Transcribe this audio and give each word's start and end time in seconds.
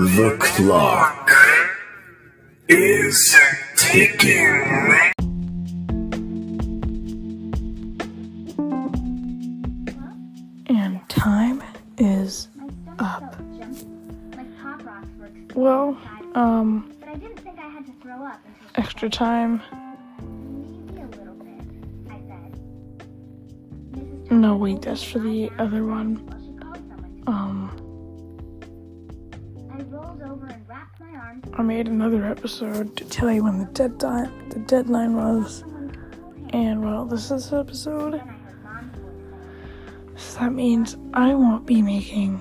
The 0.00 0.34
clock 0.40 1.30
is 2.68 3.36
ticking. 3.76 5.12
And 10.68 11.06
time 11.10 11.62
is 11.98 12.48
up. 12.98 13.36
Well, 15.54 15.98
um, 16.34 16.90
extra 18.76 19.10
time. 19.10 19.60
No, 24.30 24.56
wait, 24.56 24.80
that's 24.80 25.02
for 25.02 25.18
the 25.18 25.50
other 25.58 25.84
one. 25.84 26.26
Um, 27.26 27.79
I 31.54 31.62
made 31.62 31.88
another 31.88 32.24
episode 32.24 32.96
to 32.96 33.04
tell 33.04 33.30
you 33.30 33.44
when 33.44 33.58
the 33.58 33.66
deadline 33.66 34.48
the 34.48 34.60
deadline 34.60 35.14
was. 35.16 35.62
And 36.52 36.82
well, 36.82 37.04
this 37.04 37.30
is 37.30 37.52
an 37.52 37.60
episode. 37.60 38.22
So 40.16 40.40
that 40.40 40.52
means 40.52 40.96
I 41.14 41.34
won't 41.34 41.66
be 41.66 41.82
making 41.82 42.40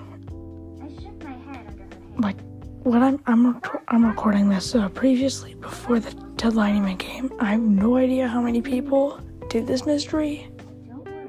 like 2.17 2.37
what 2.83 3.01
I'm 3.01 3.21
I'm 3.27 3.61
I'm 3.89 4.05
recording 4.05 4.49
this 4.49 4.75
uh, 4.75 4.89
previously 4.89 5.53
before 5.55 5.99
the 5.99 6.11
deadline 6.35 6.77
even 6.77 6.97
came. 6.97 7.31
I 7.39 7.51
have 7.51 7.61
no 7.61 7.97
idea 7.97 8.27
how 8.27 8.41
many 8.41 8.61
people 8.61 9.19
did 9.49 9.67
this 9.67 9.85
mystery 9.85 10.49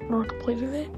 or 0.08 0.24
completed 0.24 0.74
it. 0.74 0.91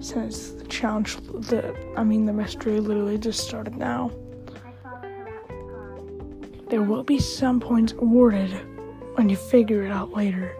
Since 0.00 0.50
the 0.52 0.64
challenge, 0.64 1.16
the 1.16 1.74
I 1.96 2.04
mean 2.04 2.26
the 2.26 2.32
mystery 2.32 2.80
literally 2.80 3.18
just 3.18 3.40
started 3.46 3.76
now. 3.76 4.10
There 6.68 6.82
will 6.82 7.04
be 7.04 7.20
some 7.20 7.60
points 7.60 7.92
awarded 7.92 8.50
when 9.14 9.28
you 9.28 9.36
figure 9.36 9.84
it 9.84 9.92
out 9.92 10.12
later. 10.12 10.56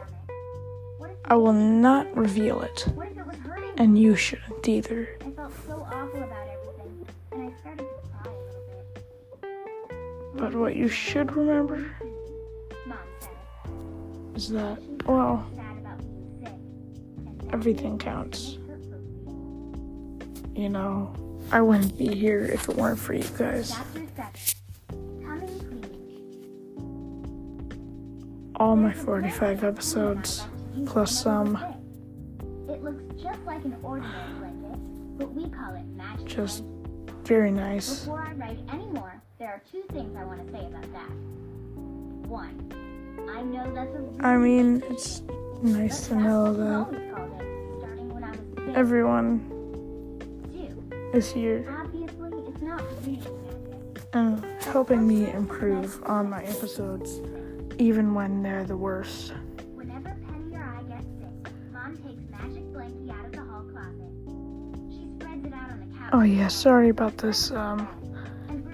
I 1.24 1.34
will 1.34 1.52
not 1.52 2.14
reveal 2.16 2.62
it, 2.62 2.86
what 2.94 3.08
if 3.08 3.18
it 3.18 3.26
was 3.26 3.36
hurting? 3.38 3.70
and 3.78 3.98
you 3.98 4.14
shouldn't 4.14 4.68
either. 4.68 5.18
I 5.20 5.30
felt 5.30 5.52
so 5.66 5.84
awful 5.90 6.22
about 6.22 6.46
everything, 6.48 7.06
and 7.32 7.52
I 7.52 7.58
started 7.58 7.78
to 7.78 8.08
cry 8.08 8.30
a 8.30 8.34
little 8.46 8.62
bit. 9.42 10.36
But 10.36 10.54
what 10.54 10.76
you 10.76 10.86
should 10.88 11.34
remember 11.34 11.90
is 14.36 14.48
that, 14.50 14.78
well, 15.06 15.44
sad 15.56 15.78
about 15.78 15.98
being 15.98 16.38
sick. 16.44 16.52
And 17.26 17.40
that 17.40 17.52
everything 17.54 17.98
counts. 17.98 18.52
it 18.52 18.68
hurt 18.68 18.80
for 18.84 18.98
people. 18.98 20.52
You 20.54 20.68
know, 20.68 21.14
I 21.50 21.60
wouldn't 21.62 21.98
be 21.98 22.14
here 22.14 22.44
if 22.44 22.68
it 22.68 22.76
weren't 22.76 23.00
for 23.00 23.14
you 23.14 23.24
guys. 23.36 23.74
All 28.56 28.74
my 28.74 28.92
45 28.92 29.64
episodes, 29.64 30.46
plus 30.86 31.22
some, 31.22 31.56
It 32.68 32.82
looks 32.82 33.02
just 33.22 33.40
like 33.44 33.62
an 33.64 33.76
ordinary 33.82 34.32
blanket, 34.38 35.18
but 35.18 35.32
we 35.34 35.50
call 35.50 35.74
it 35.74 35.84
magic. 35.94 36.26
just 36.26 36.64
very 37.24 37.50
nice. 37.50 38.00
Before 38.00 38.20
I 38.26 38.32
write 38.32 38.58
any 38.72 38.86
more, 38.86 39.20
there 39.38 39.48
are 39.48 39.62
two 39.70 39.82
things 39.92 40.16
I 40.16 40.24
want 40.24 40.46
to 40.46 40.52
say 40.52 40.64
about 40.64 40.90
that. 40.94 41.10
One, 42.30 43.28
I 43.34 43.42
know 43.42 43.70
that's 43.74 43.94
a 43.94 44.26
I 44.26 44.36
mean, 44.38 44.82
it's 44.88 45.22
nice 45.62 46.08
to 46.08 46.16
know 46.16 46.54
that 46.54 46.72
always 46.86 47.12
called 47.14 47.40
it, 47.40 47.78
starting 47.78 48.08
when 48.14 48.24
I 48.24 48.30
was 48.30 48.38
six. 48.56 48.72
everyone 48.74 49.52
is 51.12 51.30
here 51.30 51.64
obviously 51.80 52.30
it's 52.48 52.62
not 52.62 52.82
and 54.12 54.44
helping 54.62 55.06
me 55.06 55.30
improve 55.30 56.02
on 56.06 56.30
my 56.30 56.42
episodes, 56.44 57.20
even 57.78 58.14
when 58.14 58.42
they're 58.42 58.64
the 58.64 58.76
worst. 58.76 59.32
Whenever 59.74 60.16
Penny 60.26 60.56
or 60.56 60.62
I 60.78 60.82
get 60.84 61.02
sick, 61.02 61.52
Mom 61.72 61.96
takes 61.96 62.22
magic 62.30 62.64
blankie 62.72 63.10
out 63.10 63.26
of 63.26 63.32
the 63.32 63.42
hall 63.42 63.64
closet. 63.70 64.12
She 64.90 65.08
spreads 65.18 65.44
it 65.46 65.52
out 65.52 65.70
on 65.70 65.80
the 65.90 65.98
couch. 65.98 66.10
Oh 66.12 66.22
yeah, 66.22 66.48
sorry 66.48 66.88
about 66.88 67.18
this 67.18 67.50
um, 67.52 67.88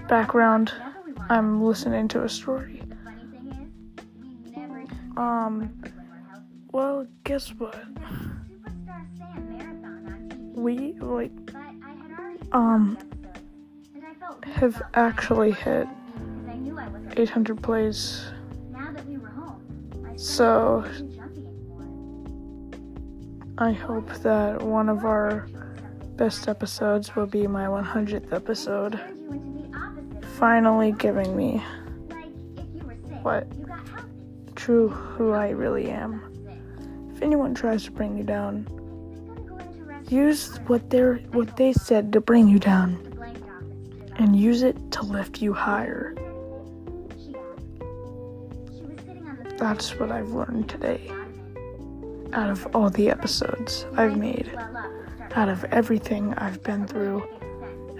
background. 0.07 0.69
whenever 0.69 1.01
we 1.05 1.13
want. 1.13 1.31
I'm 1.31 1.61
listening 1.63 2.07
to 2.09 2.23
a 2.23 2.29
story. 2.29 2.81
The 2.87 2.95
funny 3.03 3.23
thing 3.31 3.47
is, 3.97 4.05
we 4.21 4.51
never 4.61 4.79
use 4.81 4.89
Um, 5.17 5.59
when 5.59 5.93
we're 6.09 6.29
healthy. 6.29 6.47
well, 6.71 7.07
guess 7.23 7.49
what? 7.57 7.73
Superstar 7.73 9.05
Sam 9.17 9.49
marathon 9.49 10.05
on 10.07 10.29
TV, 10.29 10.55
We 10.55 10.93
like 10.99 11.31
but 11.47 11.55
I 11.55 11.59
had 11.91 12.19
already 12.19 12.39
um 12.53 12.95
watched 12.95 13.09
the 13.11 13.27
episode, 13.29 13.95
and 13.95 14.05
I 14.05 14.13
felt 14.15 14.45
weird 14.45 14.57
have 14.57 14.81
actually 14.93 15.51
hit 15.51 15.87
because 16.13 16.47
I 16.49 16.55
knew 16.55 16.77
I 16.79 16.87
wasn't. 16.87 17.19
800 17.19 17.61
plays. 17.61 18.25
So-. 20.23 20.85
I 23.57 23.73
hope 23.73 24.07
that 24.23 24.61
one 24.61 24.87
of 24.87 25.03
our 25.03 25.47
best 26.15 26.47
episodes 26.47 27.13
will 27.13 27.25
be 27.25 27.45
my 27.45 27.65
100th 27.65 28.31
episode. 28.31 28.97
Finally 30.39 30.93
giving 30.93 31.35
me 31.35 31.61
What? 33.21 33.47
true 34.55 34.87
who 34.87 35.33
I 35.33 35.49
really 35.49 35.89
am. 35.89 36.21
If 37.13 37.21
anyone 37.21 37.53
tries 37.53 37.83
to 37.83 37.91
bring 37.91 38.17
you 38.17 38.23
down, 38.23 38.65
use 40.07 40.57
what 40.67 40.89
they're 40.89 41.15
what 41.33 41.57
they 41.57 41.73
said 41.73 42.13
to 42.13 42.21
bring 42.21 42.47
you 42.47 42.59
down 42.59 42.97
and 44.15 44.37
use 44.37 44.63
it 44.63 44.77
to 44.93 45.03
lift 45.03 45.41
you 45.41 45.51
higher. 45.51 46.15
That's 49.57 49.97
what 49.99 50.11
I've 50.11 50.31
learned 50.31 50.69
today 50.69 51.11
out 52.33 52.49
of 52.49 52.67
all 52.75 52.89
the 52.89 53.09
episodes 53.09 53.85
I've 53.95 54.17
made, 54.17 54.51
out 55.35 55.49
of 55.49 55.63
everything 55.65 56.33
I've 56.35 56.63
been 56.63 56.87
through, 56.87 57.23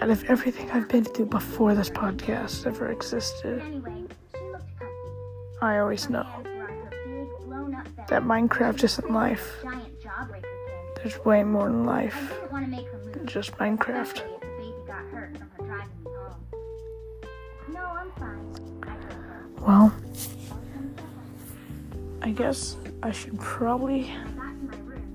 out 0.01 0.09
of 0.09 0.23
everything 0.25 0.69
I've 0.71 0.89
been 0.89 1.05
through 1.05 1.27
before 1.27 1.75
this 1.75 1.89
podcast 1.89 2.65
ever 2.65 2.91
existed. 2.91 3.61
I 5.61 5.77
always 5.77 6.09
know 6.09 6.27
that 8.09 8.23
Minecraft 8.23 8.83
isn't 8.83 9.11
life. 9.11 9.63
There's 10.97 11.23
way 11.23 11.43
more 11.43 11.67
in 11.67 11.85
life 11.85 12.33
than 12.51 13.25
just 13.27 13.51
Minecraft. 13.53 14.23
Well, 19.59 19.93
I 22.23 22.31
guess 22.31 22.78
I 23.03 23.11
should 23.11 23.38
probably 23.38 24.09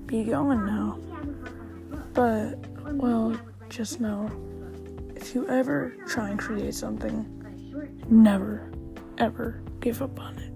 be 0.05 0.23
going 0.23 0.63
now. 0.63 0.99
But, 2.13 2.59
well, 2.93 3.35
just 3.67 3.99
know 3.99 4.29
if 5.15 5.33
you 5.33 5.47
ever 5.49 5.95
try 6.07 6.29
and 6.29 6.37
create 6.37 6.75
something, 6.75 7.25
never, 8.07 8.71
ever 9.17 9.59
give 9.79 10.03
up 10.03 10.19
on 10.19 10.37
it. 10.37 10.53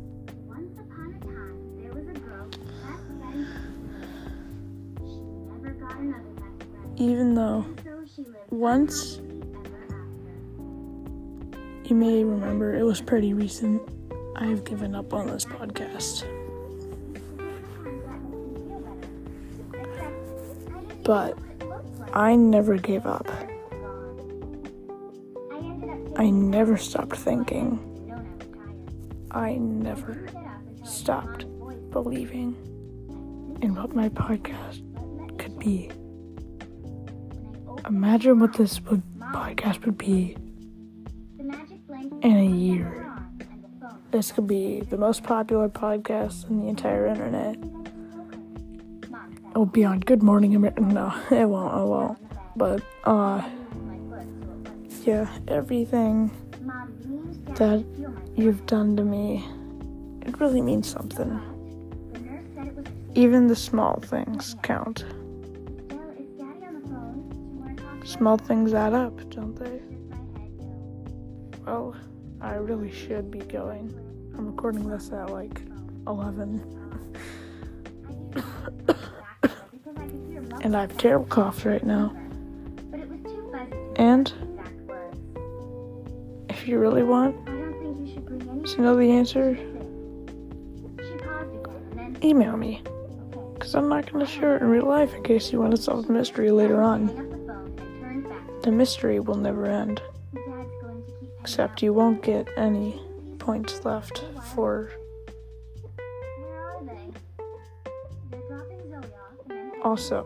Even 6.98 7.34
though 7.34 7.66
once 8.52 9.20
you 11.86 11.96
may 11.96 12.24
remember 12.24 12.76
it 12.76 12.84
was 12.84 13.02
pretty 13.02 13.34
recent, 13.34 13.82
I 14.36 14.46
have 14.46 14.64
given 14.64 14.94
up 14.94 15.14
on 15.14 15.26
this 15.28 15.46
podcast. 15.46 16.26
But 21.04 21.38
I 22.14 22.36
never 22.36 22.78
gave 22.78 23.06
up. 23.06 23.28
I 26.16 26.30
never 26.30 26.78
stopped 26.78 27.18
thinking. 27.18 27.80
I 29.32 29.56
never 29.56 30.28
stopped 30.84 31.46
believing 31.90 32.56
in 33.62 33.76
what 33.76 33.96
my 33.96 34.10
podcast 34.10 34.82
could 35.40 35.58
be. 35.58 35.90
Imagine 37.88 38.40
what 38.40 38.54
this 38.54 38.80
would, 38.82 39.02
podcast 39.20 39.86
would 39.86 39.98
be 39.98 40.38
in 42.22 42.38
a 42.38 42.46
year. 42.46 43.10
This 44.12 44.32
could 44.32 44.48
be 44.48 44.82
the 44.82 44.98
most 44.98 45.24
popular 45.24 45.68
podcast 45.68 46.50
on 46.50 46.62
the 46.62 46.68
entire 46.68 47.08
internet. 47.08 47.58
It'll 49.54 49.68
be 49.68 49.86
on 49.86 50.00
Good 50.00 50.24
Morning 50.24 50.56
America. 50.56 50.82
No, 50.82 51.14
it 51.30 51.46
won't. 51.46 51.76
It 51.76 51.86
won't. 51.86 52.58
But 52.58 52.82
uh, 53.04 53.48
yeah, 55.04 55.30
everything 55.48 56.32
that 57.58 57.86
you've 58.36 58.66
done 58.66 58.98
to 58.98 59.04
me, 59.04 59.46
it 60.26 60.40
really 60.40 60.60
means 60.60 60.88
something. 60.90 61.40
Even 63.14 63.46
the 63.46 63.56
small 63.56 64.00
things 64.00 64.56
count. 64.64 65.06
Small 68.06 68.38
things 68.40 68.74
add 68.74 68.94
up, 68.94 69.30
don't 69.30 69.56
they? 69.56 69.82
Well, 71.64 71.96
I 72.42 72.56
really 72.56 72.92
should 72.92 73.30
be 73.30 73.38
going. 73.38 73.94
I'm 74.36 74.48
recording 74.48 74.90
this 74.90 75.12
at 75.12 75.30
like 75.30 75.62
11. 76.08 76.80
And 80.62 80.76
I 80.76 80.82
have 80.82 80.98
terrible 80.98 81.26
coughs 81.26 81.66
right 81.66 81.84
now. 81.84 82.14
but 82.90 83.00
it 83.00 83.10
was 83.10 83.20
too 83.24 83.50
fuzzy 83.52 83.72
to 83.72 84.02
And 84.02 84.34
if 86.50 86.68
you 86.68 86.80
really 86.80 87.04
want 87.04 87.36
I 87.48 87.52
don't 87.52 87.80
think 87.82 88.08
you 88.08 88.14
should 88.14 88.26
bring 88.26 88.50
any 88.50 88.64
to 88.64 88.82
know 88.82 88.96
the 88.96 89.12
answer, 89.12 89.56
She 89.56 91.18
paused 91.18 91.56
again 91.56 91.98
and 91.98 92.16
then 92.16 92.24
email 92.24 92.56
me. 92.58 92.82
Because 93.54 93.76
I'm 93.76 93.90
not 93.90 94.12
going 94.12 94.26
to 94.26 94.32
share 94.32 94.56
it 94.56 94.62
in 94.62 94.70
real 94.70 94.86
life 94.88 95.14
in 95.14 95.24
case 95.24 95.52
you 95.52 95.60
want 95.60 95.72
to 95.72 95.82
solve 95.82 96.08
the 96.08 96.14
mystery 96.14 96.52
later 96.52 96.82
on. 96.82 97.08
The 97.08 97.14
phone 97.14 97.76
and 97.78 98.02
turned 98.02 98.30
back 98.30 98.48
to 98.48 98.60
The 98.62 98.72
mystery 98.72 99.20
will 99.20 99.36
never 99.36 99.66
end. 99.66 100.02
Dad's 100.34 100.46
going 100.82 101.04
to 101.04 101.12
keep 101.20 101.30
Except 101.42 101.82
you 101.82 101.94
won't 101.94 102.22
get 102.24 102.48
any 102.56 103.02
points 103.40 103.84
left 103.84 104.24
for 104.54 104.92
also. 109.84 110.26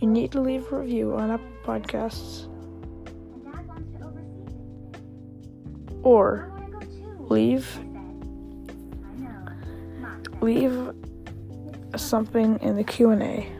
You 0.00 0.08
need 0.08 0.32
to 0.32 0.40
leave 0.40 0.70
a 0.72 0.80
review 0.80 1.14
on 1.14 1.30
Apple 1.30 1.46
Podcasts 1.64 2.48
or 6.02 6.50
leave 7.18 7.66
leave 10.40 10.92
something 11.96 12.58
in 12.60 12.76
the 12.76 12.84
Q&A 12.84 13.50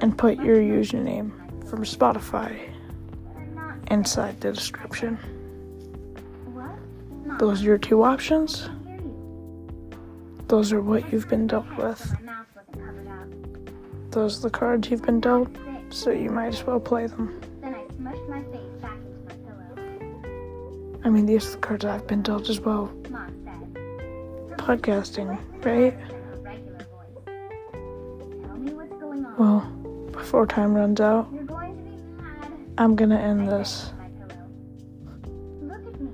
and 0.00 0.16
put 0.16 0.38
your 0.38 0.56
username 0.56 1.30
from 1.68 1.84
Spotify 1.84 2.58
inside 3.90 4.40
the 4.40 4.52
description. 4.52 5.18
Those 7.38 7.60
are 7.62 7.64
your 7.64 7.78
two 7.78 8.02
options. 8.02 8.70
Those 10.48 10.72
are 10.72 10.80
what 10.80 11.12
you've 11.12 11.28
been 11.28 11.46
dealt 11.46 11.66
with. 11.76 12.14
My 12.76 12.82
mouth 12.82 12.94
wasn't 13.04 13.06
covered 13.06 13.08
up. 13.08 14.10
Those 14.12 14.38
are 14.38 14.42
the 14.42 14.50
cards 14.50 14.90
you've 14.90 15.02
been 15.02 15.20
dealt, 15.20 15.48
so 15.90 16.10
you 16.10 16.30
might 16.30 16.48
as 16.48 16.64
well 16.64 16.80
play 16.80 17.06
them. 17.06 17.40
Then 17.60 17.74
I 17.74 17.82
smushed 17.84 18.28
my 18.28 18.42
face 18.44 18.60
back 18.82 18.96
into 18.96 19.20
my 19.26 19.74
pillow. 19.76 21.00
I 21.04 21.08
mean, 21.10 21.26
these 21.26 21.46
are 21.48 21.52
the 21.52 21.58
cards 21.58 21.84
I've 21.84 22.06
been 22.06 22.22
dealt 22.22 22.48
as 22.48 22.60
well. 22.60 22.90
Mom 23.10 23.32
said. 23.44 24.58
Podcasting, 24.58 25.28
right? 25.64 25.92
In 25.94 25.98
her 26.00 26.36
regular 26.42 26.78
voice. 26.78 27.24
Tell 28.46 28.56
me 28.56 28.72
what's 28.72 28.92
going 29.00 29.24
on. 29.24 29.36
Well, 29.38 29.60
before 30.12 30.46
time 30.46 30.74
runs 30.74 31.00
out, 31.00 31.28
You're 31.32 31.44
going 31.44 31.76
to 31.76 31.82
be 31.82 31.96
mad. 32.22 32.52
I'm 32.78 32.94
gonna 32.96 33.18
end 33.18 33.48
this. 33.48 33.92
said 33.98 34.18
to 34.18 34.26
my 34.26 34.34
pillow. 34.34 34.48
Look 35.62 35.86
at 35.94 36.00
me. 36.00 36.10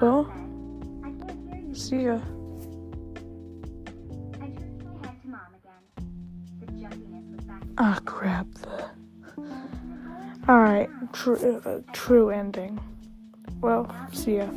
Well, 0.00 0.22
Mom 0.24 1.02
said. 1.02 1.24
I 1.24 1.26
can't 1.26 1.48
hear 1.52 1.62
you. 1.68 1.74
see 1.74 2.02
ya. 2.04 2.20
Ah, 7.96 8.00
crap. 8.04 8.48
Alright, 10.48 10.90
true, 11.12 11.62
uh, 11.64 11.78
true 11.92 12.30
ending. 12.30 12.80
Well, 13.60 13.88
see 14.12 14.38
ya. 14.38 14.48